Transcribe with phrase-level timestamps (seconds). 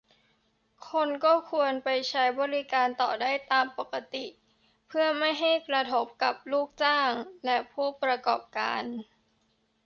[0.89, 4.25] คนก็ควรไปใช้บริการต่อได้ตามปกติ
[4.87, 7.11] เพื่อไม่ให้กระทบกับลูกจ้าง
[7.45, 8.83] และผู้ประกอบการ